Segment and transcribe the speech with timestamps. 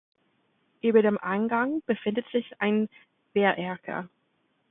[0.81, 2.89] Über dem Eingang befindet sich ein
[3.33, 4.09] Wehrerker.